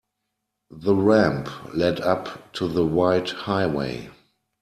The 0.71 0.95
ramp 0.95 1.47
led 1.75 1.99
up 2.01 2.51
to 2.53 2.67
the 2.67 2.83
wide 2.83 3.29
highway. 3.29 4.09